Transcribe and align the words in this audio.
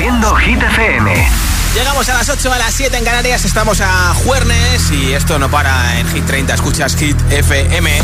Haciendo 0.00 0.34
Hit 0.36 0.62
FM. 0.62 1.28
Llegamos 1.74 2.08
a 2.08 2.14
las 2.14 2.26
8, 2.30 2.50
a 2.50 2.56
las 2.56 2.72
7 2.72 2.96
en 2.96 3.04
Canarias, 3.04 3.44
estamos 3.44 3.82
a 3.82 4.14
Juernes 4.14 4.90
y 4.90 5.12
esto 5.12 5.38
no 5.38 5.50
para 5.50 6.00
en 6.00 6.08
Hit 6.08 6.24
30, 6.24 6.54
escuchas 6.54 6.96
Hit 6.96 7.18
FM. 7.30 8.00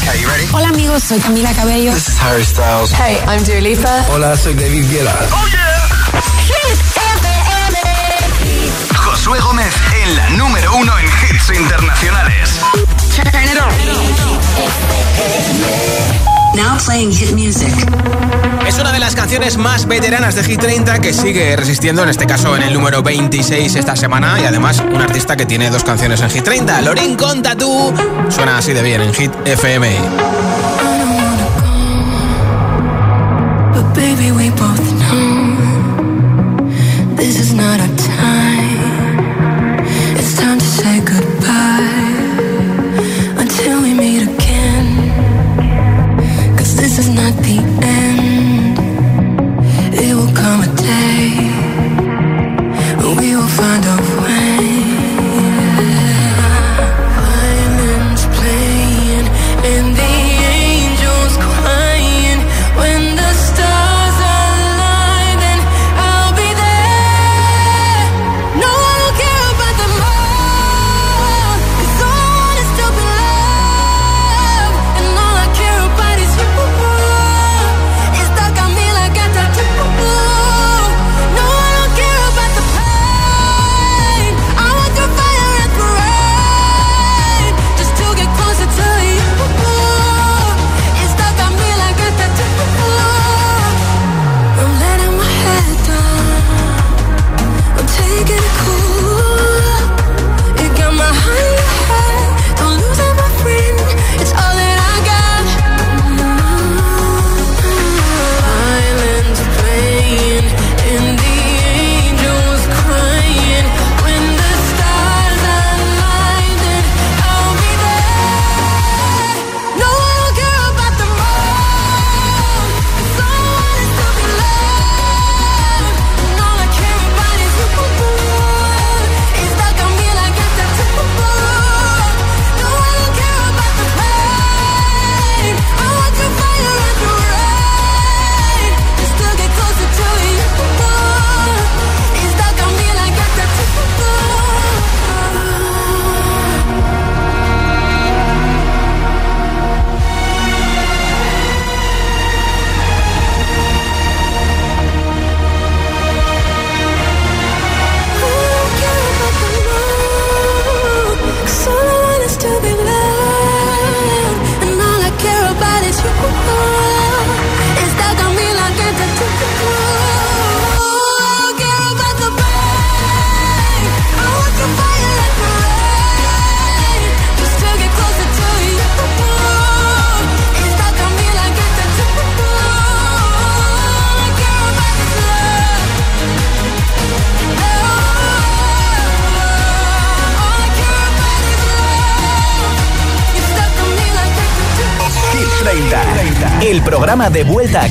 Okay, 0.00 0.24
Hola 0.52 0.70
amigos, 0.70 1.04
soy 1.04 1.20
Camila 1.20 1.52
Cabello. 1.52 1.92
This 1.92 2.08
is 2.08 2.20
Harry 2.20 2.44
Styles. 2.44 2.90
Hey, 2.94 3.16
I'm 3.28 3.44
Dua 3.44 4.04
Hola, 4.08 4.36
soy 4.36 4.54
David 4.54 4.90
Guetta. 4.90 5.16
Oh 5.30 5.46
yeah. 5.52 5.88
Hit 6.46 6.80
FM. 7.20 7.78
Josué 8.96 9.38
Gómez 9.38 9.72
en 10.02 10.16
la 10.16 10.30
número 10.30 10.74
uno 10.74 10.98
en 10.98 11.06
hits 11.06 11.48
internacionales. 11.56 12.58
Now 16.54 16.76
playing 16.84 17.12
hit 17.12 17.32
music. 17.32 17.72
Es 18.66 18.78
una 18.78 18.92
de 18.92 18.98
las 18.98 19.14
canciones 19.14 19.56
más 19.56 19.86
veteranas 19.86 20.34
de 20.34 20.44
Hit 20.44 20.60
30 20.60 21.00
que 21.00 21.12
sigue 21.12 21.56
resistiendo, 21.56 22.02
en 22.02 22.10
este 22.10 22.26
caso 22.26 22.54
en 22.56 22.62
el 22.62 22.74
número 22.74 23.02
26 23.02 23.74
esta 23.74 23.96
semana, 23.96 24.38
y 24.40 24.44
además 24.44 24.80
un 24.80 25.00
artista 25.00 25.36
que 25.36 25.46
tiene 25.46 25.70
dos 25.70 25.82
canciones 25.82 26.20
en 26.20 26.30
Hit 26.30 26.44
30. 26.44 26.82
Lorin 26.82 27.16
Conta 27.16 27.56
tú. 27.56 27.92
Suena 28.28 28.58
así 28.58 28.72
de 28.72 28.82
bien 28.82 29.00
en 29.00 29.14
Hit 29.14 29.32
FM. 29.46 29.96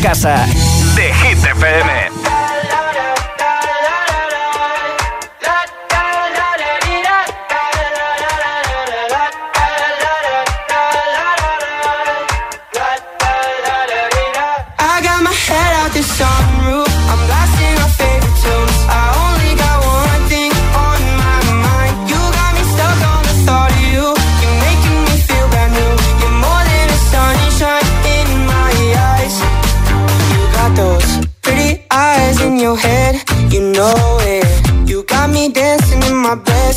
casa. 0.02 0.41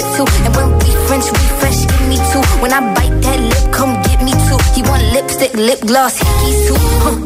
too. 0.00 0.24
And 0.44 0.56
when 0.56 0.68
we 0.78 0.90
French 1.06 1.26
we 1.30 1.44
fresh. 1.60 1.84
give 1.84 2.08
me 2.08 2.16
two. 2.32 2.42
When 2.62 2.72
I 2.72 2.80
bite 2.94 3.20
that 3.22 3.40
lip, 3.40 3.72
come 3.72 3.92
get 4.02 4.22
me 4.22 4.32
two. 4.32 4.58
He 4.74 4.80
want 4.88 5.02
lipstick, 5.12 5.52
lip 5.54 5.80
gloss, 5.80 6.18
hickeys 6.18 6.66
too. 6.66 6.78
Huh. 7.04 7.16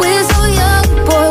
We're 0.00 0.24
so 0.24 0.44
young, 0.58 1.06
boy. 1.06 1.29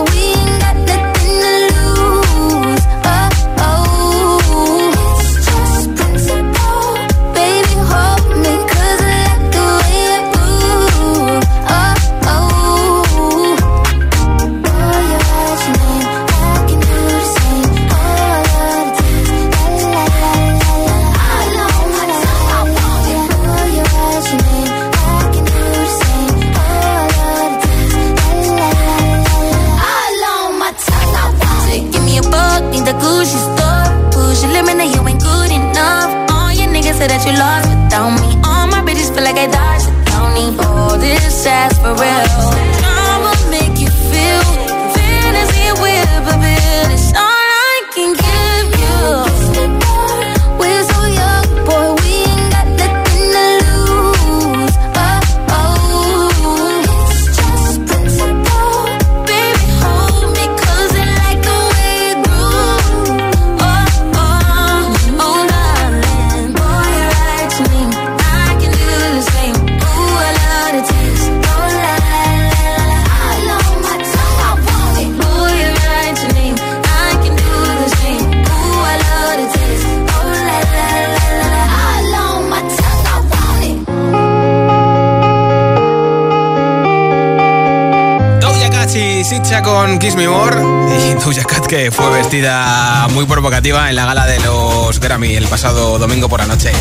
y 90.01 91.13
Doja 91.15 91.43
Cat 91.43 91.67
que 91.67 91.91
fue 91.91 92.09
vestida 92.11 93.07
muy 93.09 93.25
provocativa 93.25 93.89
en 93.89 93.97
la 93.97 94.05
gala 94.05 94.25
de 94.25 94.39
los 94.39 94.97
Grammy 94.97 95.35
el 95.35 95.45
pasado 95.47 95.99
domingo 95.99 96.29
por 96.29 96.39
la 96.39 96.45
noche. 96.45 96.71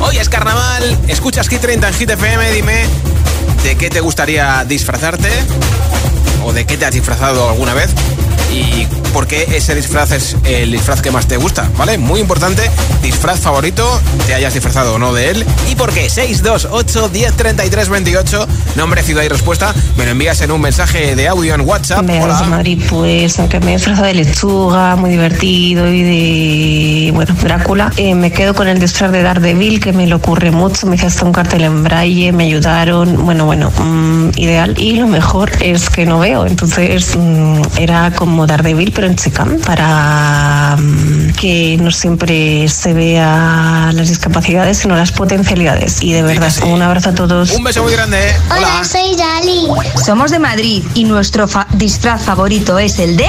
Hoy 0.00 0.18
es 0.18 0.28
carnaval, 0.28 0.98
escuchas 1.06 1.48
Hit 1.48 1.60
30 1.60 1.88
en 1.88 1.94
Hit 1.94 2.10
FM, 2.10 2.50
dime 2.50 2.86
de 3.62 3.76
qué 3.76 3.88
te 3.88 4.00
gustaría 4.00 4.64
disfrazarte 4.64 5.28
o 6.46 6.52
de 6.52 6.64
qué 6.64 6.76
te 6.76 6.86
has 6.86 6.94
disfrazado 6.94 7.50
alguna 7.50 7.74
vez 7.74 7.90
y 8.52 8.86
por 9.12 9.26
qué 9.26 9.46
ese 9.56 9.74
disfraz 9.74 10.12
es 10.12 10.36
el 10.44 10.70
disfraz 10.70 11.02
que 11.02 11.10
más 11.10 11.26
te 11.26 11.36
gusta, 11.36 11.68
¿vale? 11.76 11.98
Muy 11.98 12.20
importante, 12.20 12.70
disfraz 13.02 13.40
favorito, 13.40 14.00
te 14.26 14.34
hayas 14.34 14.54
disfrazado 14.54 14.94
o 14.94 14.98
no 14.98 15.12
de 15.12 15.30
él 15.30 15.46
y 15.70 15.74
por 15.74 15.92
qué 15.92 16.08
628 16.08 17.10
1033 17.12 17.88
28, 17.88 18.46
nombre, 18.76 19.02
ciudad 19.02 19.22
y 19.22 19.28
respuesta, 19.28 19.74
me 19.96 20.04
lo 20.04 20.12
envías 20.12 20.40
en 20.42 20.52
un 20.52 20.60
mensaje 20.60 21.16
de 21.16 21.28
audio 21.28 21.54
en 21.54 21.62
WhatsApp. 21.62 22.02
Me 22.02 22.22
Hola. 22.22 22.42
Madrid, 22.44 22.80
pues 22.88 23.38
aunque 23.38 23.58
me 23.60 23.72
he 23.72 23.76
disfrazado 23.76 24.06
de 24.06 24.14
lechuga, 24.14 24.96
muy 24.96 25.10
divertido 25.10 25.88
y 25.88 26.02
de, 26.02 27.12
bueno, 27.12 27.34
Drácula, 27.42 27.92
eh, 27.96 28.14
me 28.14 28.30
quedo 28.32 28.54
con 28.54 28.68
el 28.68 28.78
disfraz 28.78 29.10
de 29.12 29.22
Daredevil 29.22 29.80
que 29.80 29.92
me 29.92 30.06
lo 30.06 30.16
ocurre 30.16 30.50
mucho, 30.50 30.86
me 30.86 30.96
hice 30.96 31.06
hasta 31.06 31.24
un 31.24 31.32
cartel 31.32 31.64
en 31.64 31.82
braille, 31.82 32.32
me 32.32 32.44
ayudaron, 32.44 33.24
bueno, 33.24 33.44
bueno, 33.44 33.72
mmm, 33.78 34.30
ideal 34.36 34.74
y 34.78 34.96
lo 34.96 35.06
mejor 35.06 35.50
es 35.60 35.90
que 35.90 36.06
no 36.06 36.18
veo 36.18 36.35
entonces 36.44 37.16
mm, 37.16 37.62
era 37.78 38.12
como 38.12 38.46
Daredevil, 38.46 38.92
pero 38.92 39.06
en 39.06 39.16
Chicam, 39.16 39.58
para 39.60 40.76
mm, 40.78 41.32
que 41.32 41.78
no 41.80 41.90
siempre 41.90 42.68
se 42.68 42.92
vea 42.92 43.90
las 43.94 44.08
discapacidades, 44.08 44.78
sino 44.78 44.96
las 44.96 45.12
potencialidades. 45.12 46.02
Y 46.02 46.12
de 46.12 46.22
verdad, 46.22 46.52
un 46.66 46.82
abrazo 46.82 47.10
a 47.10 47.14
todos. 47.14 47.52
Un 47.52 47.64
beso 47.64 47.82
muy 47.82 47.92
grande. 47.92 48.30
¿eh? 48.30 48.36
Hola, 48.50 48.58
Hola 48.58 48.84
soy 48.84 49.16
Dali. 49.16 49.68
Somos 50.04 50.30
de 50.30 50.38
Madrid 50.38 50.82
y 50.94 51.04
nuestro 51.04 51.48
fa 51.48 51.66
disfraz 51.72 52.22
favorito 52.22 52.78
es 52.78 52.98
el 52.98 53.16
de 53.16 53.28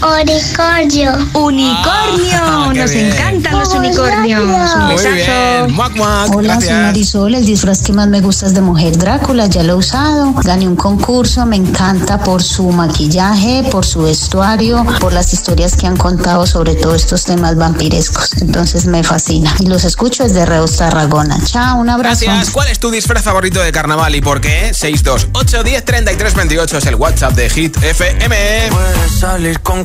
Oricordio. 0.00 1.12
unicornio. 1.34 2.38
Ah, 2.40 2.70
Nos 2.74 2.90
bien. 2.92 3.06
encantan 3.12 3.58
los 3.58 3.68
unicornios. 3.70 4.40
Un 4.42 4.88
besazo. 4.88 5.10
bien. 5.14 5.74
Muac, 5.74 5.96
muac. 5.96 6.28
Hola, 6.34 6.54
soy 6.54 6.64
Gracias. 6.68 6.82
Marisol. 6.82 7.34
El 7.34 7.44
disfraz 7.44 7.82
que 7.82 7.92
más 7.92 8.06
me 8.06 8.20
gusta 8.20 8.46
es 8.46 8.54
de 8.54 8.60
Mujer 8.60 8.96
Drácula. 8.96 9.46
Ya 9.46 9.62
lo 9.64 9.72
he 9.72 9.76
usado. 9.76 10.32
Gané 10.44 10.68
un 10.68 10.76
concurso. 10.76 11.44
Me 11.46 11.56
encanta 11.56 12.18
por 12.22 12.42
su 12.42 12.68
maquillaje, 12.70 13.64
por 13.72 13.84
su 13.84 14.02
vestuario, 14.02 14.86
por 15.00 15.12
las 15.12 15.32
historias 15.32 15.74
que 15.76 15.86
han 15.88 15.96
contado 15.96 16.46
sobre 16.46 16.74
todos 16.76 16.96
estos 17.02 17.24
temas 17.24 17.56
vampirescos. 17.56 18.34
Entonces 18.40 18.86
me 18.86 19.02
fascina. 19.02 19.52
Y 19.58 19.66
los 19.66 19.84
escucho 19.84 20.22
desde 20.22 20.46
Reus, 20.46 20.76
Tarragona. 20.76 21.38
Chao, 21.44 21.76
un 21.78 21.90
abrazo. 21.90 22.24
Gracias. 22.24 22.50
¿Cuál 22.50 22.68
es 22.68 22.78
tu 22.78 22.90
disfraz 22.92 23.24
favorito 23.24 23.60
de 23.60 23.72
carnaval 23.72 24.14
y 24.14 24.20
por 24.20 24.40
qué? 24.40 24.70
628 24.72 25.64
10 25.64 25.84
33 25.84 26.34
28 26.34 26.78
es 26.78 26.86
el 26.86 26.94
WhatsApp 26.94 27.32
de 27.34 27.50
Hit 27.50 27.76
FM. 27.82 28.36
Puedes 28.70 29.18
salir 29.18 29.60
con 29.60 29.84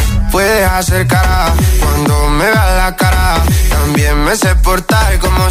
Puedes 0.31 0.65
hacer 0.65 1.07
cara 1.07 1.53
cuando 1.81 2.29
me 2.29 2.45
veas 2.45 2.77
la 2.77 2.95
cara. 2.95 3.35
También 3.69 4.23
me 4.23 4.35
sé 4.35 4.55
portar 4.55 5.19
como 5.19 5.50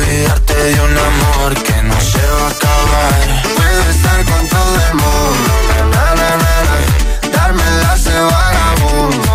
Olvidarte 0.00 0.54
de 0.54 0.80
un 0.80 0.96
amor 0.96 1.54
que 1.62 1.82
no 1.82 2.00
se 2.00 2.24
va 2.26 2.46
a 2.46 2.50
acabar. 2.50 3.42
Puedo 3.54 3.90
estar 3.90 4.24
con 4.24 4.48
todo 4.48 4.76
el 4.88 4.94
mundo, 4.94 5.52
na, 5.92 6.14
na, 6.20 6.30
na, 6.40 7.30
darme 7.36 7.62
de 7.62 8.20
vagabundo, 8.32 9.30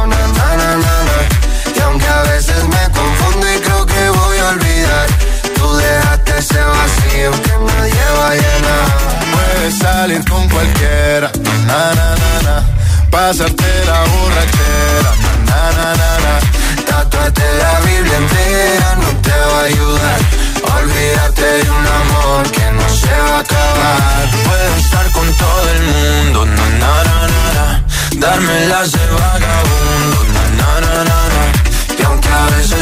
y 1.76 1.80
aunque 1.82 2.08
a 2.08 2.22
veces 2.24 2.64
me 2.64 2.84
confundo 2.98 3.46
y 3.54 3.60
creo 3.60 3.86
que 3.86 4.10
voy 4.10 4.38
a 4.40 4.48
olvidar, 4.50 5.08
tú 5.56 5.76
dejaste 5.76 6.38
ese 6.40 6.60
vacío 6.60 7.32
que 7.44 7.54
nadie 7.72 8.06
va 8.18 8.28
a 8.30 8.34
llenar. 8.34 8.88
Puedes 9.34 9.78
salir 9.78 10.26
con 10.28 10.50
cualquiera, 10.50 11.32
na, 11.68 11.94
na, 11.94 12.16
na. 12.42 12.64
Pasarte 13.12 13.86
la 13.86 14.05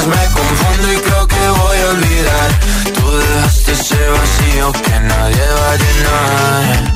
veces 0.03 0.07
me 0.07 0.33
confundo 0.33 0.93
y 0.93 0.97
creo 0.97 1.27
que 1.27 1.49
voy 1.49 1.77
a 1.77 1.89
olvidar, 1.89 2.59
Tú 2.93 3.17
dejaste 3.17 3.71
ese 3.71 4.09
vacío 4.09 4.71
que 4.71 4.99
nadie 4.99 5.45
va 5.59 5.71
a 5.71 5.77
llenar. 5.77 6.93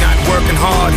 Not 0.00 0.28
working 0.28 0.56
hard. 0.56 0.94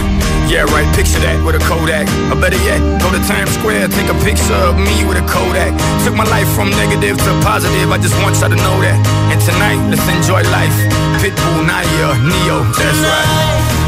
Yeah, 0.50 0.64
right, 0.74 0.88
picture 0.96 1.20
that 1.20 1.44
with 1.46 1.56
a 1.56 1.60
Kodak. 1.60 2.08
Or 2.32 2.36
better 2.36 2.58
yet, 2.58 2.82
go 3.02 3.12
to 3.12 3.20
Times 3.28 3.52
Square, 3.52 3.90
take 3.90 4.10
a 4.10 4.18
picture 4.26 4.54
of 4.54 4.78
me 4.78 5.06
with 5.06 5.18
a 5.18 5.26
Kodak. 5.28 5.74
Took 6.06 6.16
my 6.16 6.26
life 6.26 6.50
from 6.56 6.70
negative 6.72 7.18
to 7.18 7.32
positive, 7.42 7.92
I 7.92 7.98
just 7.98 8.16
want 8.24 8.40
y'all 8.40 8.50
to 8.50 8.56
know 8.56 8.82
that. 8.82 8.98
And 9.30 9.40
tonight, 9.42 9.80
let's 9.90 10.08
enjoy 10.10 10.42
life. 10.50 10.74
Pitbull, 11.22 11.66
Nadia, 11.68 12.18
Neo, 12.26 12.64
that's 12.74 13.02
right. 13.06 13.79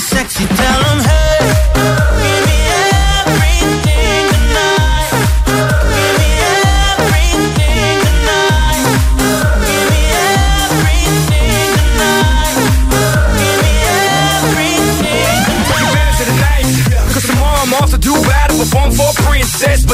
Sexy, 0.00 0.46
tell 0.46 0.82
'em, 0.90 1.00
hey. 1.00 1.33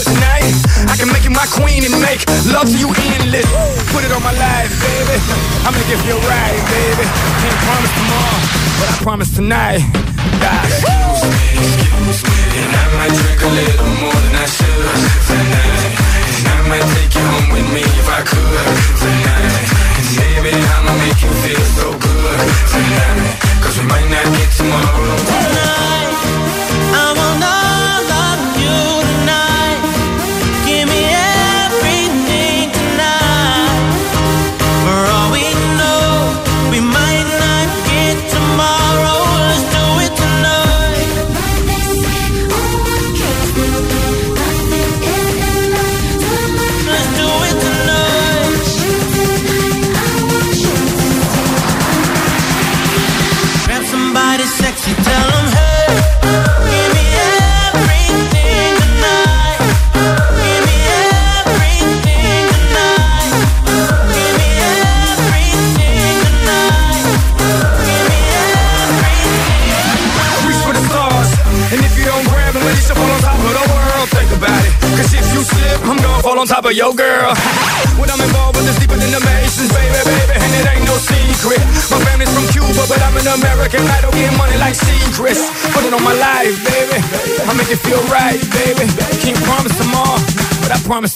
But 0.01 0.15
tonight, 0.17 0.57
I 0.89 0.97
can 0.97 1.13
make 1.13 1.25
you 1.25 1.31
my 1.31 1.45
queen 1.53 1.85
and 1.85 1.93
make 2.01 2.25
love 2.49 2.65
to 2.73 2.79
you 2.79 2.89
endless. 2.89 3.45
Put 3.93 4.03
it 4.03 4.11
on 4.13 4.23
my 4.23 4.33
life, 4.33 4.73
baby. 4.81 5.21
I'm 5.61 5.75
gonna 5.77 5.85
give 5.93 6.01
you 6.09 6.17
a 6.17 6.21
ride, 6.25 6.57
baby. 6.73 7.05
Can't 7.05 7.61
promise 7.69 7.93
tomorrow, 8.01 8.41
but 8.81 8.89
I 8.89 8.97
promise 9.03 9.35
tonight. 9.35 9.85
Excuse 9.85 11.21
me, 11.29 11.69
excuse 12.09 12.25
me, 12.25 12.65
and 12.65 12.77
I 12.81 12.85
might 12.97 13.13
drink 13.13 13.43
a 13.43 13.51
little 13.53 13.87
more 14.01 14.15
than 14.25 14.37
I 14.37 14.47
should. 14.47 15.10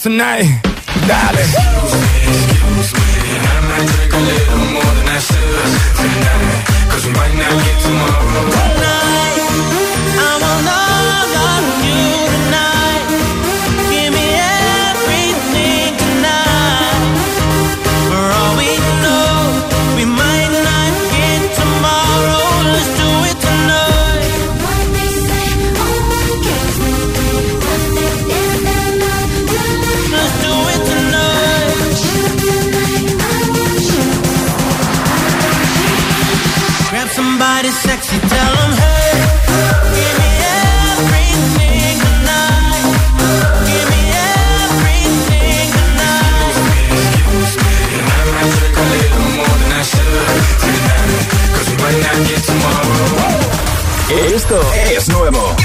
tonight. 0.05 0.54
sexy, 37.71 38.19
tell 38.19 38.55
them, 38.55 38.71
hey, 38.77 39.15
Esto 54.33 54.61
es 54.73 55.09
nuevo. 55.09 55.55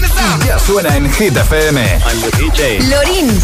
Ya 0.47 0.59
suena 0.59 0.97
en 0.97 1.13
Hit 1.13 1.37
FM. 1.37 1.83
I'm 1.83 2.21
the 2.21 2.31
DJ. 2.39 2.81
Lorin, 2.89 3.41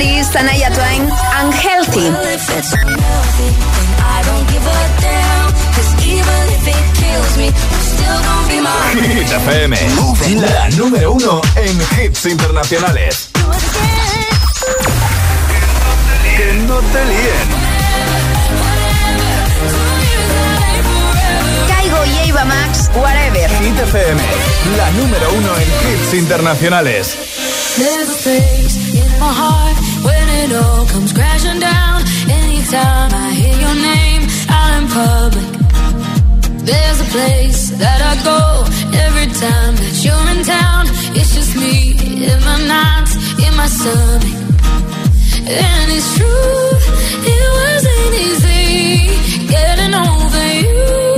Tanaya 0.00 0.70
Twain, 0.72 1.02
Unhealthy. 1.44 2.10
Hit 9.02 9.30
FM, 9.30 9.76
la 10.40 10.70
número 10.70 11.12
uno 11.12 11.42
en 11.54 11.78
hits 12.02 12.24
internacionales. 12.24 13.28
Que 16.36 16.52
no 16.66 16.78
te 16.80 17.04
líen. 17.04 17.48
Caigo 21.68 22.06
y 22.06 22.28
Eva 22.30 22.44
Max, 22.46 22.90
whatever. 22.94 23.50
Hit 23.50 23.78
FM, 23.78 24.22
la 24.78 24.90
número 24.92 25.30
uno 25.34 25.50
en 25.56 25.68
hits 25.92 26.14
internacionales. 26.14 27.18
all 30.52 30.86
comes 30.86 31.12
crashing 31.12 31.60
down. 31.60 32.02
Anytime 32.28 33.10
I 33.12 33.30
hear 33.40 33.56
your 33.64 33.76
name 33.90 34.22
out 34.48 34.72
in 34.78 34.86
public, 35.00 35.50
there's 36.66 37.00
a 37.00 37.08
place 37.16 37.70
that 37.82 38.00
I 38.10 38.14
go 38.30 38.40
every 39.06 39.28
time 39.44 39.74
that 39.82 39.94
you're 40.04 40.26
in 40.34 40.40
town. 40.44 40.82
It's 41.18 41.34
just 41.34 41.56
me 41.56 41.74
in 42.30 42.38
my 42.48 42.58
nights, 42.76 43.14
in 43.44 43.52
my 43.56 43.66
stomach. 43.66 44.38
And 45.46 45.86
it's 45.96 46.10
true, 46.16 46.70
it 47.32 47.46
wasn't 47.60 48.12
easy 48.26 49.46
getting 49.48 49.94
over 49.94 50.46
you. 50.62 51.09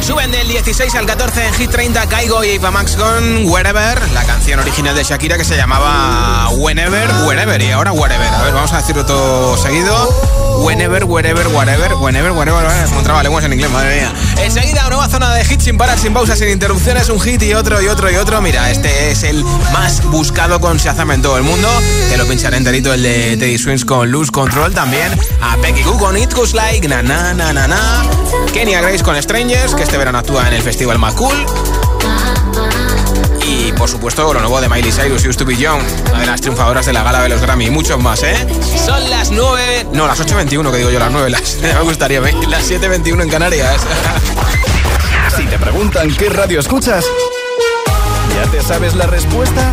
Suben 0.00 0.30
del 0.30 0.48
16 0.48 0.94
al 0.94 1.06
14 1.06 1.46
en 1.46 1.54
Hit 1.54 1.70
30 1.70 2.06
Caigo 2.06 2.42
y 2.42 2.50
Eva 2.50 2.70
Max 2.70 2.96
con 2.96 3.46
Wherever, 3.46 4.10
la 4.12 4.24
canción 4.24 4.58
original 4.58 4.94
de 4.94 5.04
Shakira 5.04 5.36
que 5.36 5.44
se 5.44 5.56
llamaba 5.56 6.48
Whenever, 6.50 7.08
Wherever 7.26 7.60
y 7.60 7.70
ahora 7.70 7.92
Wherever. 7.92 8.26
A 8.26 8.42
ver, 8.42 8.54
vamos 8.54 8.72
a 8.72 8.78
decirlo 8.78 9.04
todo 9.04 9.56
seguido. 9.56 10.08
Whenever, 10.62 11.04
wherever, 11.04 11.46
whatever, 11.48 11.94
whenever, 11.94 12.32
wherever, 12.32 12.64
wherever. 12.64 12.96
Me 12.96 13.02
traba 13.02 13.22
lenguas 13.22 13.44
en 13.44 13.52
inglés, 13.52 13.70
madre 13.70 13.96
mía. 13.96 14.12
Enseguida, 14.42 14.88
nueva 14.88 15.08
zona 15.08 15.32
de 15.32 15.42
hits 15.42 15.64
sin 15.64 15.78
parar, 15.78 15.98
sin 15.98 16.12
pausas, 16.12 16.38
sin 16.38 16.48
interrupciones. 16.48 17.08
Un 17.08 17.20
hit 17.20 17.42
y 17.42 17.54
otro 17.54 17.80
y 17.80 17.88
otro 17.88 18.10
y 18.10 18.16
otro. 18.16 18.42
Mira, 18.42 18.70
este 18.70 19.10
es 19.10 19.22
el 19.22 19.42
más 19.72 20.02
buscado 20.04 20.60
con 20.60 20.76
Shazam 20.76 21.12
en 21.12 21.22
todo 21.22 21.36
el 21.38 21.44
mundo. 21.44 21.68
Te 22.10 22.16
lo 22.18 22.26
pincharé 22.26 22.56
enterito 22.58 22.92
el 22.92 23.02
de 23.02 23.36
Teddy 23.38 23.58
Swings 23.58 23.84
con 23.84 24.10
Lose 24.10 24.30
Control 24.32 24.74
también. 24.74 25.18
A 25.40 25.56
Becky 25.56 25.82
Goo 25.82 25.98
con 25.98 26.16
It 26.16 26.34
Goes 26.34 26.52
Like, 26.52 26.88
na 26.88 27.02
na 27.02 27.32
na 27.32 27.52
na 27.52 27.66
na. 27.66 28.02
Kenya 28.52 28.80
Grace 28.80 29.02
con 29.02 29.20
Strangers, 29.22 29.74
que 29.74 29.82
este 29.90 29.98
verano 29.98 30.18
actúa 30.18 30.46
en 30.46 30.54
el 30.54 30.62
Festival 30.62 31.00
Más 31.00 31.14
Cool. 31.14 31.34
Y 33.44 33.72
por 33.72 33.90
supuesto 33.90 34.32
lo 34.32 34.38
nuevo 34.38 34.60
de 34.60 34.68
Miley 34.68 34.92
Cyrus, 34.92 35.26
Used 35.26 35.36
to 35.36 35.44
Be 35.44 35.56
Young, 35.56 35.82
una 36.10 36.20
de 36.20 36.26
las 36.26 36.40
triunfadoras 36.40 36.86
de 36.86 36.92
la 36.92 37.02
gala 37.02 37.20
de 37.24 37.28
los 37.28 37.40
Grammy 37.40 37.64
y 37.64 37.70
muchos 37.70 38.00
más, 38.00 38.22
¿eh? 38.22 38.36
Son 38.86 39.10
las 39.10 39.32
9, 39.32 39.88
no, 39.92 40.06
las 40.06 40.20
8.21 40.20 40.70
que 40.70 40.76
digo 40.76 40.90
yo, 40.90 41.00
las 41.00 41.10
9, 41.10 41.30
las, 41.30 41.56
me 41.60 41.80
gustaría, 41.80 42.20
¿eh? 42.20 42.34
las 42.46 42.70
7.21 42.70 43.22
en 43.22 43.28
Canarias. 43.28 43.80
Si 45.36 45.44
te 45.46 45.58
preguntan 45.58 46.14
qué 46.14 46.28
radio 46.28 46.60
escuchas, 46.60 47.04
¿ya 48.36 48.50
te 48.50 48.62
sabes 48.62 48.94
la 48.94 49.06
respuesta? 49.06 49.72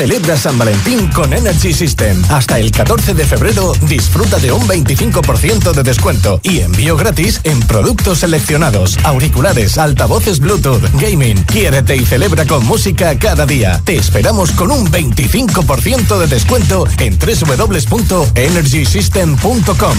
Celebra 0.00 0.34
San 0.34 0.56
Valentín 0.56 1.08
con 1.08 1.34
Energy 1.34 1.74
System. 1.74 2.24
Hasta 2.30 2.58
el 2.58 2.72
14 2.72 3.12
de 3.12 3.26
febrero 3.26 3.74
disfruta 3.82 4.38
de 4.38 4.50
un 4.50 4.66
25% 4.66 5.74
de 5.74 5.82
descuento 5.82 6.40
y 6.42 6.60
envío 6.60 6.96
gratis 6.96 7.38
en 7.44 7.60
productos 7.60 8.20
seleccionados, 8.20 8.96
auriculares, 9.04 9.76
altavoces 9.76 10.40
Bluetooth, 10.40 10.82
gaming. 10.94 11.44
Quiérete 11.44 11.96
y 11.96 12.06
celebra 12.06 12.46
con 12.46 12.64
música 12.64 13.18
cada 13.18 13.44
día. 13.44 13.82
Te 13.84 13.96
esperamos 13.96 14.52
con 14.52 14.70
un 14.70 14.90
25% 14.90 16.18
de 16.18 16.26
descuento 16.28 16.86
en 16.98 17.18
www.energysystem.com. 17.18 19.98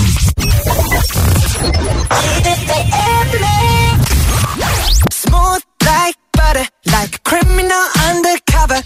Undercover. 8.10 8.84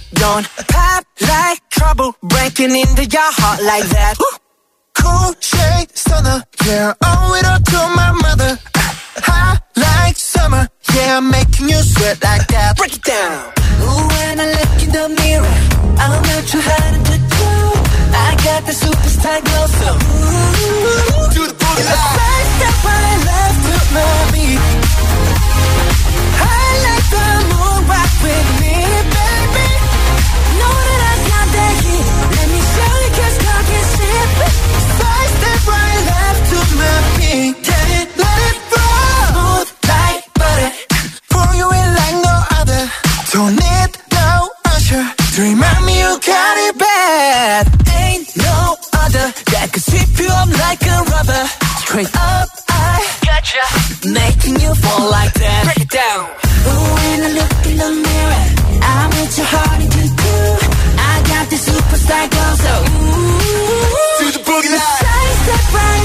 Like 1.27 1.59
trouble, 1.69 2.15
breaking 2.21 2.75
into 2.75 3.05
your 3.05 3.31
heart 3.39 3.61
like 3.63 3.87
that. 3.95 4.15
Cool 4.93 5.33
shade 5.39 5.89
stunner, 5.93 6.43
yeah, 6.65 6.93
owe 7.03 7.35
it 7.39 7.45
up 7.45 7.63
to 7.63 7.79
my 7.99 8.11
mother. 8.25 8.57
Hot 9.27 9.61
like 9.75 10.17
summer, 10.17 10.67
yeah, 10.93 11.17
I'm 11.17 11.29
making 11.29 11.69
you 11.69 11.81
sweat 11.81 12.21
like 12.23 12.47
that. 12.47 12.77
Break 12.77 12.95
it 12.95 13.03
down. 13.03 13.53
Ooh, 13.83 14.07
when 14.15 14.39
I 14.39 14.47
look 14.55 14.73
in 14.83 14.91
the 14.97 15.05
mirror, 15.19 15.55
I'm 15.99 16.21
not 16.29 16.43
too 16.51 16.61
hard 16.63 17.05
to 17.09 17.15
do. 17.39 17.51
I 18.15 18.29
got 18.47 18.61
the 18.65 18.75
superstar 18.83 19.39
glow, 19.45 19.65
so 19.79 19.89
ooh, 19.91 21.33
do 21.35 21.41
the 21.47 21.55
boogie. 21.61 21.85
The 21.91 21.99
first 22.15 22.49
step 22.55 22.77
I 22.85 23.11
love 23.29 23.57
to 23.65 23.75
my 23.93 24.84
bad. 46.77 47.67
Ain't 48.01 48.27
no 48.37 48.75
other 48.93 49.25
that 49.51 49.69
could 49.73 49.83
sweep 49.83 50.11
you 50.19 50.29
up 50.29 50.49
like 50.65 50.81
a 50.83 50.97
rubber. 51.13 51.43
Straight 51.83 52.11
up, 52.15 52.49
I 52.69 53.03
gotcha. 53.25 53.63
Making 54.07 54.59
you 54.59 54.71
fall 54.75 55.09
like 55.09 55.33
that. 55.33 55.61
Break 55.65 55.81
it 55.87 55.91
down. 55.91 56.23
Ooh, 56.67 56.93
when 56.95 57.17
I 57.23 57.29
look 57.39 57.53
in 57.69 57.75
the 57.77 57.91
mirror, 58.05 58.45
I'm 58.81 59.09
with 59.15 59.37
your 59.37 59.49
heart 59.49 59.79
into 59.83 60.05
do. 60.21 60.35
I 60.99 61.15
got 61.31 61.45
the 61.49 61.57
superstar 61.57 62.25
glow, 62.31 62.51
so 62.65 62.73
ooh. 62.73 64.19
Do 64.19 64.25
the 64.35 64.41
boogie 64.47 64.71
line. 64.73 65.01
Side 65.03 65.35
step 65.43 65.65
right 65.73 66.04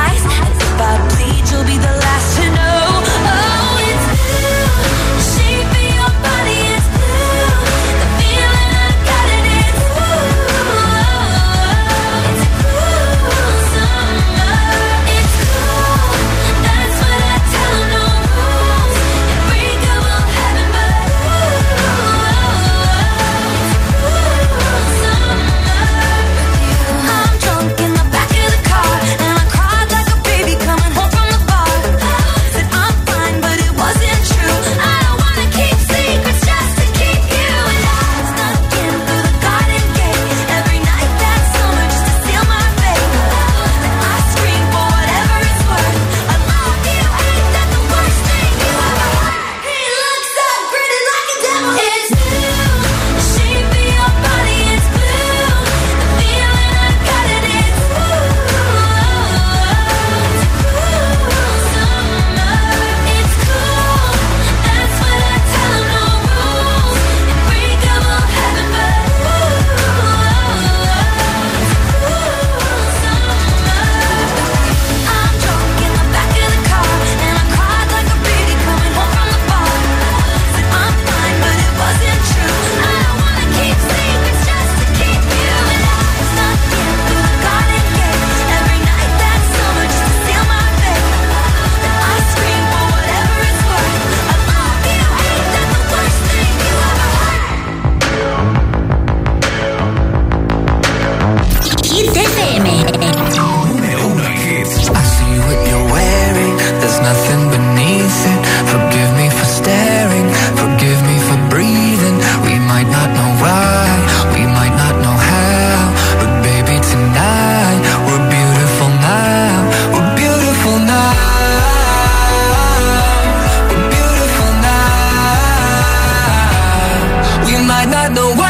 got 128.01 128.15
know. 128.15 128.40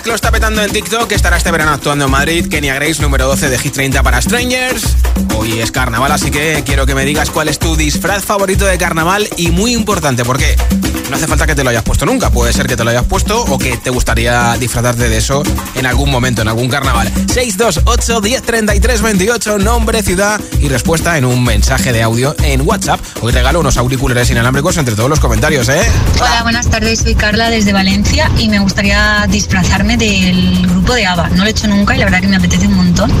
Que 0.00 0.08
lo 0.08 0.14
está 0.14 0.30
petando 0.30 0.62
en 0.62 0.70
TikTok 0.70 1.12
estará 1.12 1.36
este 1.36 1.50
verano 1.50 1.72
actuando 1.72 2.06
en 2.06 2.10
Madrid, 2.10 2.48
Kenya 2.48 2.74
Grace, 2.76 3.02
número 3.02 3.26
12 3.26 3.50
de 3.50 3.58
Hit 3.58 3.74
30 3.74 4.02
para 4.02 4.22
Strangers. 4.22 4.96
Hoy 5.36 5.60
es 5.60 5.70
carnaval, 5.70 6.10
así 6.12 6.30
que 6.30 6.62
quiero 6.64 6.86
que 6.86 6.94
me 6.94 7.04
digas 7.04 7.28
cuál 7.28 7.48
es 7.48 7.58
tu 7.58 7.76
disfraz 7.76 8.24
favorito 8.24 8.64
de 8.64 8.78
carnaval 8.78 9.28
y 9.36 9.50
muy 9.50 9.74
importante, 9.74 10.24
porque 10.24 10.56
no 11.12 11.16
hace 11.16 11.26
falta 11.26 11.46
que 11.46 11.54
te 11.54 11.62
lo 11.62 11.68
hayas 11.68 11.82
puesto 11.82 12.06
nunca, 12.06 12.30
puede 12.30 12.54
ser 12.54 12.66
que 12.66 12.74
te 12.74 12.84
lo 12.84 12.90
hayas 12.90 13.04
puesto 13.04 13.42
o 13.42 13.58
que 13.58 13.76
te 13.76 13.90
gustaría 13.90 14.56
disfrazarte 14.58 15.10
de 15.10 15.18
eso 15.18 15.42
en 15.74 15.84
algún 15.84 16.10
momento, 16.10 16.40
en 16.40 16.48
algún 16.48 16.70
carnaval. 16.70 17.12
628 17.30 18.22
1033 18.22 19.02
28, 19.02 19.58
nombre, 19.58 20.02
ciudad 20.02 20.40
y 20.58 20.68
respuesta 20.70 21.18
en 21.18 21.26
un 21.26 21.44
mensaje 21.44 21.92
de 21.92 22.02
audio 22.02 22.34
en 22.42 22.62
WhatsApp. 22.66 22.98
Hoy 23.20 23.30
regalo 23.30 23.60
unos 23.60 23.76
auriculares 23.76 24.30
inalámbricos 24.30 24.78
entre 24.78 24.94
todos 24.94 25.10
los 25.10 25.20
comentarios, 25.20 25.68
¿eh? 25.68 25.82
Hola, 26.18 26.44
buenas 26.44 26.70
tardes. 26.70 27.00
Soy 27.00 27.14
Carla 27.14 27.50
desde 27.50 27.74
Valencia 27.74 28.30
y 28.38 28.48
me 28.48 28.58
gustaría 28.60 29.26
disfrazarme 29.28 29.98
del 29.98 30.66
grupo 30.66 30.94
de 30.94 31.04
ABBA. 31.04 31.28
No 31.30 31.42
lo 31.42 31.48
he 31.48 31.50
hecho 31.50 31.68
nunca 31.68 31.94
y 31.94 31.98
la 31.98 32.06
verdad 32.06 32.22
que 32.22 32.28
me 32.28 32.36
apetece 32.36 32.66
un 32.68 32.76
montón 32.76 33.12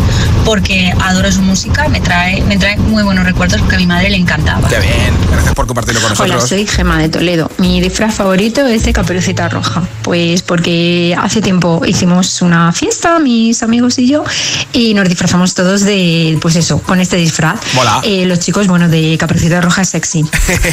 porque 0.46 0.94
adoro 0.98 1.30
su 1.30 1.42
música, 1.42 1.88
me 1.88 2.00
trae, 2.00 2.40
me 2.44 2.56
trae 2.56 2.78
muy 2.78 3.02
buenos 3.02 3.26
recuerdos 3.26 3.60
porque 3.60 3.76
a 3.76 3.78
mi 3.78 3.86
madre 3.86 4.08
le 4.08 4.16
encantaba. 4.16 4.66
Qué 4.66 4.80
bien, 4.80 5.14
gracias 5.30 5.54
por 5.54 5.66
compartirlo 5.66 6.00
con 6.00 6.08
nosotros. 6.08 6.36
Hola, 6.36 6.46
soy 6.46 6.66
Gema 6.66 6.98
de 6.98 7.10
Toledo. 7.10 7.50
Mi 7.58 7.81
disfraz 7.82 8.14
favorito 8.14 8.66
es 8.66 8.84
de 8.84 8.92
Caperucita 8.92 9.48
Roja. 9.48 9.82
Pues 10.02 10.42
porque 10.42 11.14
hace 11.18 11.40
tiempo 11.42 11.82
hicimos 11.86 12.40
una 12.42 12.72
fiesta, 12.72 13.18
mis 13.18 13.62
amigos 13.62 13.98
y 13.98 14.08
yo, 14.08 14.24
y 14.72 14.94
nos 14.94 15.08
disfrazamos 15.08 15.54
todos 15.54 15.82
de, 15.82 16.38
pues 16.40 16.56
eso, 16.56 16.78
con 16.80 17.00
este 17.00 17.16
disfraz. 17.16 17.60
Mola. 17.74 18.00
Eh, 18.04 18.24
los 18.26 18.38
chicos, 18.40 18.66
bueno, 18.66 18.88
de 18.88 19.16
Caperucita 19.18 19.60
Roja 19.60 19.82
es 19.82 19.90
sexy. 19.90 20.24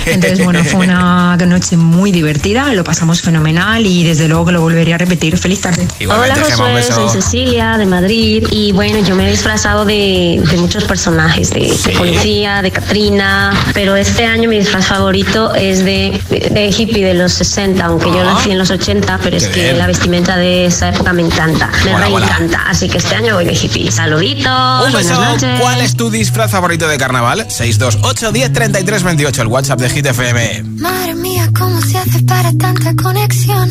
Entonces, 0.06 0.44
bueno, 0.44 0.64
fue 0.64 0.86
una 0.86 1.36
noche 1.38 1.78
muy 1.78 2.12
divertida, 2.12 2.74
lo 2.74 2.84
pasamos 2.84 3.22
fenomenal 3.22 3.86
y 3.86 4.04
desde 4.04 4.28
luego 4.28 4.46
que 4.46 4.52
lo 4.54 4.62
volvería 4.62 4.96
a 4.96 4.98
repetir. 4.98 5.38
Feliz 5.38 5.62
tarde. 5.62 5.88
Igualmente, 6.00 6.40
Hola 6.42 6.56
Josué, 6.56 6.84
soy 6.84 7.10
Cecilia 7.10 7.78
de 7.78 7.86
Madrid 7.86 8.44
y 8.52 8.72
bueno, 8.72 9.00
yo 9.00 9.16
me 9.16 9.28
he 9.28 9.32
disfrazado 9.32 9.86
de, 9.86 10.42
de 10.50 10.58
muchos 10.58 10.84
personajes, 10.84 11.50
de, 11.50 11.76
de 11.86 11.94
policía, 11.98 12.62
de 12.62 12.72
Catrina, 12.72 13.52
pero 13.74 13.96
este 13.96 14.26
año 14.26 14.50
mi 14.50 14.60
disfraz 14.60 14.88
favorito 14.88 15.56
es 15.56 15.84
de, 15.84 16.20
de, 16.30 16.50
de 16.52 16.68
hippie 16.70 16.99
de 17.02 17.14
los 17.14 17.34
60, 17.34 17.84
aunque 17.86 18.06
yo 18.08 18.24
nací 18.24 18.52
en 18.52 18.58
los 18.58 18.70
80, 18.70 19.20
pero 19.24 19.38
es 19.38 19.48
que 19.48 19.64
bien. 19.64 19.78
la 19.78 19.88
vestimenta 19.88 20.38
de 20.38 20.66
esa 20.66 20.90
época 20.90 21.14
me 21.14 21.22
encanta, 21.24 21.70
me 21.86 21.92
mola. 21.92 22.06
reencanta, 22.08 22.64
así 22.68 22.88
que 22.90 22.98
este 22.98 23.16
año 23.16 23.36
voy 23.36 23.46
de 23.46 23.54
hippie. 23.54 23.92
Saluditos, 23.92 24.86
Un 24.88 24.94
beso. 24.94 25.16
buenas 25.16 25.34
noches. 25.34 25.60
¿Cuál 25.60 25.82
es 25.82 25.96
tu 25.96 26.10
disfraz 26.10 26.52
favorito 26.52 26.88
de 26.88 26.98
carnaval? 26.98 27.46
628 27.50 28.32
10 28.32 28.54
33 28.54 29.04
28, 29.04 29.42
el 29.42 29.48
WhatsApp 29.48 29.80
de 29.80 29.90
Hit 29.90 30.06
FM. 30.06 30.64
Madre 30.78 31.16
mía, 31.16 31.50
¿cómo 31.58 31.80
se 31.82 31.98
hace 31.98 32.20
para 32.24 32.52
tanta 32.58 32.96
conexión? 32.96 33.70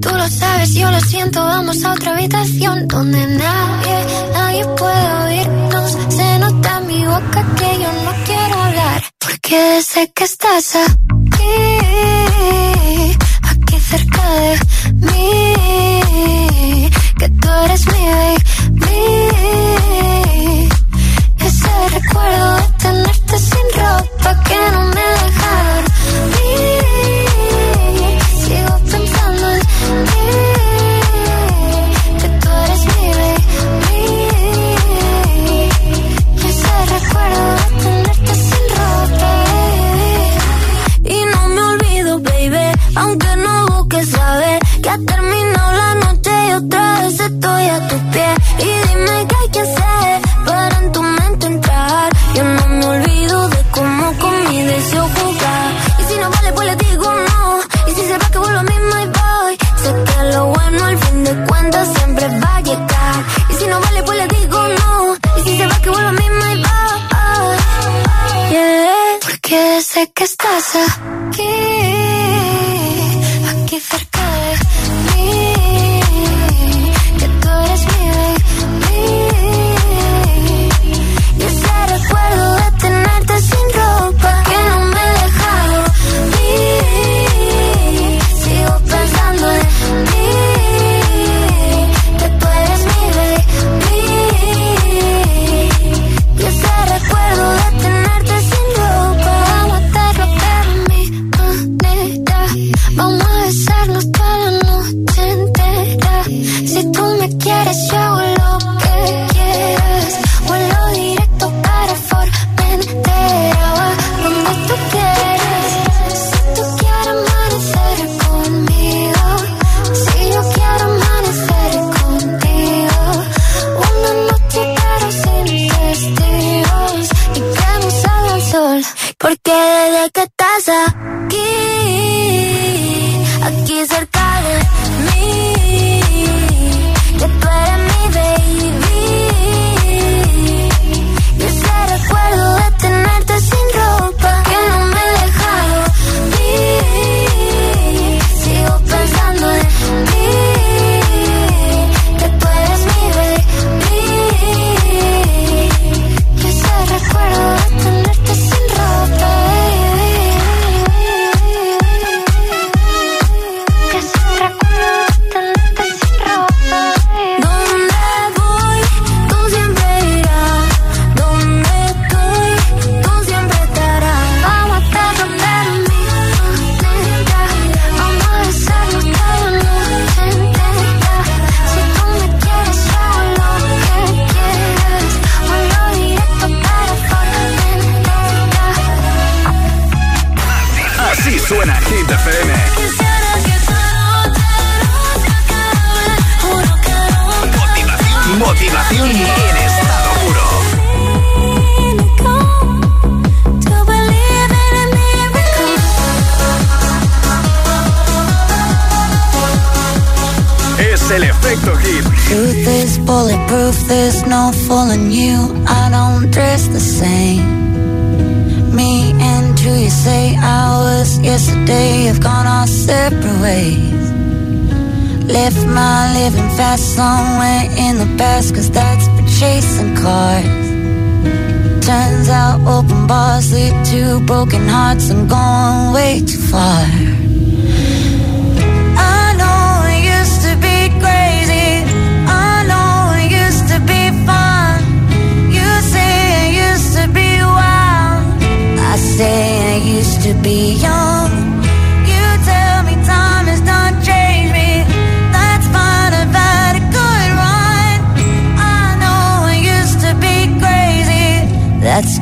Tú 0.00 0.10
lo 0.10 0.28
sabes, 0.28 0.74
yo 0.74 0.90
lo 0.90 1.00
siento, 1.00 1.42
vamos 1.42 1.82
a 1.82 1.92
otra 1.92 2.12
habitación 2.12 2.86
donde 2.88 3.26
nadie, 3.26 4.04
nadie 4.34 4.64
puede 4.76 5.12
oírnos. 5.24 5.96
Se 6.10 6.38
nota 6.40 6.78
en 6.80 6.86
mi 6.86 7.06
boca 7.06 7.46
que 7.56 7.64
yo 7.80 7.88
no 8.04 8.12
quiero 8.26 8.33
porque 9.24 9.82
sé 9.82 10.12
que 10.12 10.24
estás 10.24 10.76
aquí, 10.76 11.54
aquí 13.42 13.80
cerca 13.80 14.22
de 14.40 14.58
mí, 15.06 16.90
que 17.18 17.28
tú 17.28 17.48
eres 17.64 17.86
mi 17.86 17.92
baby. 17.92 19.23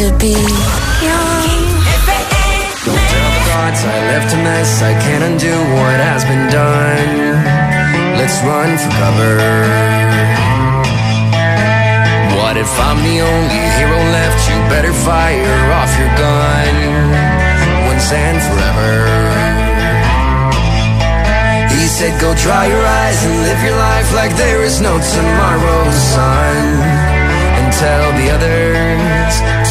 To 0.00 0.16
be 0.16 0.32
young. 0.32 1.44
Don't 2.88 3.04
tell 3.12 3.30
the 3.36 3.44
gods 3.52 3.80
I 3.84 3.96
left 4.08 4.32
a 4.32 4.38
mess. 4.40 4.80
I 4.80 4.96
can't 4.96 5.24
undo 5.28 5.52
what 5.76 5.98
has 6.00 6.24
been 6.24 6.48
done. 6.48 7.12
Let's 8.16 8.40
run 8.40 8.70
for 8.80 8.90
cover. 8.96 9.36
What 12.32 12.56
if 12.56 12.72
I'm 12.80 12.98
the 13.04 13.18
only 13.20 13.62
hero 13.76 14.00
left? 14.16 14.40
You 14.48 14.56
better 14.72 14.94
fire 15.04 15.68
off 15.76 15.92
your 16.00 16.12
gun 16.16 16.72
once 17.84 18.08
and 18.08 18.38
forever. 18.40 18.92
He 21.76 21.84
said, 21.92 22.16
Go 22.24 22.32
dry 22.40 22.72
your 22.72 22.86
eyes 23.04 23.20
and 23.26 23.36
live 23.44 23.60
your 23.68 23.76
life 23.76 24.08
like 24.16 24.32
there 24.40 24.64
is 24.64 24.80
no 24.80 24.96
tomorrow, 24.96 25.82
son. 25.92 26.56
And 27.60 27.68
tell 27.76 28.06
the 28.16 28.26
others 28.32 29.59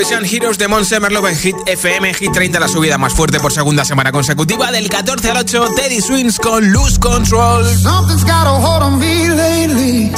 Eurovisión 0.00 0.24
Heroes 0.24 0.56
de 0.56 0.64
en 0.64 1.36
Hit 1.36 1.56
FM, 1.66 2.14
Hit 2.14 2.32
30, 2.32 2.58
la 2.58 2.68
subida 2.68 2.96
más 2.96 3.12
fuerte 3.12 3.38
por 3.38 3.52
segunda 3.52 3.84
semana 3.84 4.10
consecutiva, 4.10 4.72
del 4.72 4.88
14 4.88 5.30
al 5.30 5.36
8, 5.36 5.66
Teddy 5.76 6.00
Swings 6.00 6.38
con 6.38 6.72
Lose 6.72 6.98
Control. 6.98 7.66
Something's 7.66 8.24
hold 8.24 8.82
on 8.82 8.98
me 8.98 9.28
lately. 9.28 10.10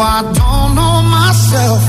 I 0.00 0.22
don't 0.32 0.74
know 0.74 1.02
myself. 1.02 1.82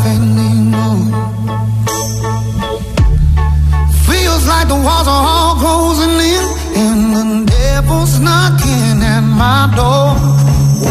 Feels 4.05 4.45
like 4.45 4.67
the 4.67 4.75
all 5.07 5.55
in, 6.75 7.13
and 7.15 7.47
devil's 7.47 8.19
knocking 8.19 9.01
at 9.01 9.21
my 9.21 9.71
door. 9.77 10.17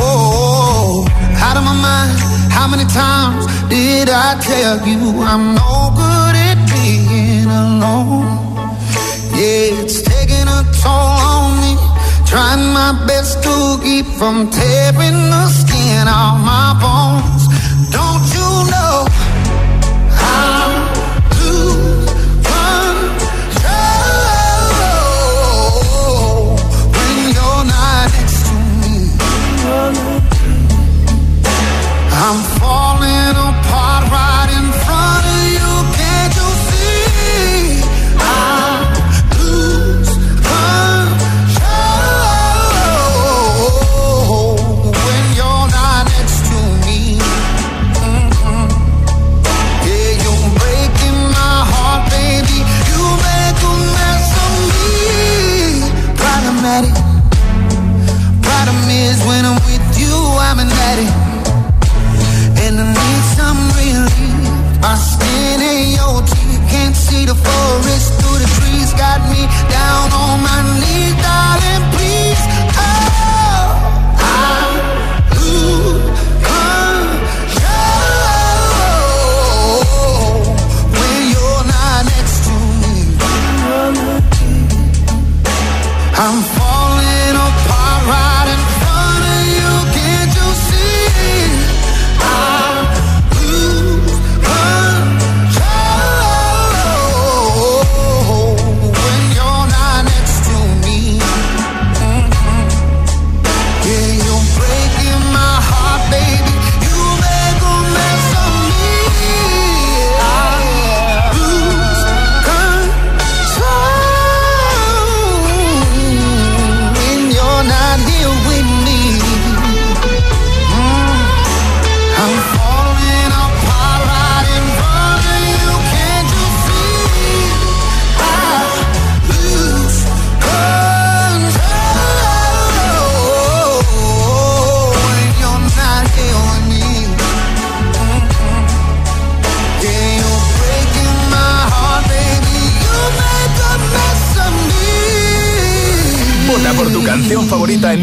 Whoa, 0.00 1.04
my 1.62 1.74
mind. 1.74 2.18
How 2.50 2.68
many 2.68 2.86
times 2.86 3.44
did 3.68 4.08
I 4.08 4.40
tell 4.40 4.88
you 4.88 5.20
I'm 5.20 5.54
no 5.56 5.91
on 10.86 11.60
me. 11.60 11.76
Trying 12.26 12.72
my 12.72 12.92
best 13.06 13.42
to 13.42 13.78
keep 13.82 14.06
from 14.18 14.50
tearing 14.50 15.20
the 15.32 15.46
skin 15.48 16.08
off 16.08 16.38
my 16.40 16.76
bones. 16.80 17.31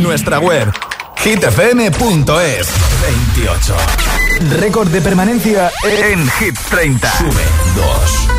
nuestra 0.10 0.40
web 0.40 0.74
hitfm.es 1.24 2.68
28. 3.36 3.76
Récord 4.60 4.90
de 4.90 5.02
permanencia 5.02 5.72
en 5.84 6.28
Hit 6.32 6.58
30. 6.68 7.12
Sube 7.16 7.44
2. 7.76 8.39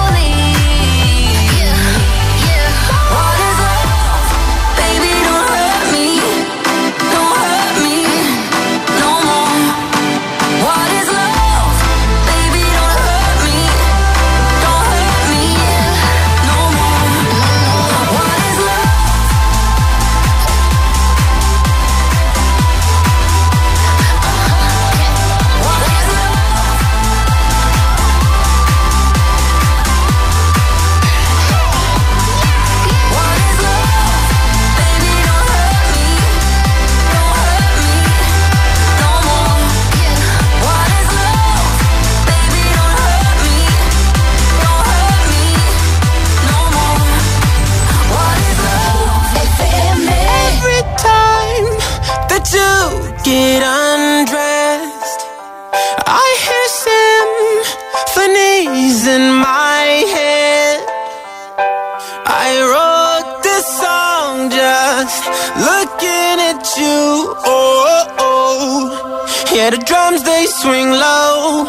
swing 70.61 70.91
low, 70.91 71.65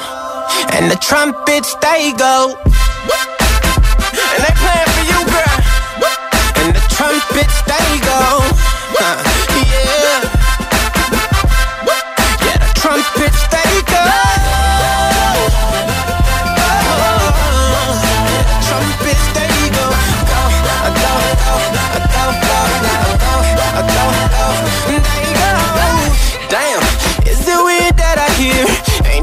and 0.74 0.90
the 0.90 0.96
trumpets 1.00 1.74
they 1.80 2.12
go. 2.12 2.54
And 4.32 4.40
they 4.44 4.54
playing 4.60 4.90
for 4.96 5.04
you, 5.12 5.20
girl. 5.32 5.56
And 6.60 6.76
the 6.76 6.84
trumpets 6.92 7.62
they 7.62 7.88
go. 8.04 8.22
Huh. 9.00 9.31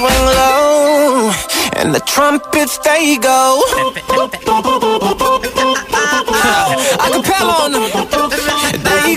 and 0.00 1.94
the 1.94 2.00
trumpets 2.00 2.78
they 2.78 3.16
go. 3.16 3.60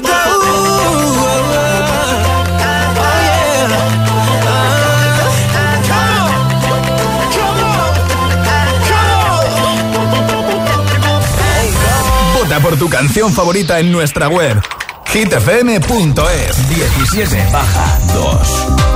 Go. 0.01 0.47
Vota 12.33 12.59
por 12.59 12.77
tu 12.77 12.87
canción 12.89 13.33
favorita 13.33 13.79
en 13.79 13.91
nuestra 13.91 14.27
web 14.27 14.61
hitfm.es 15.07 16.69
17 16.69 17.47
baja 17.51 17.99
2 18.13 18.86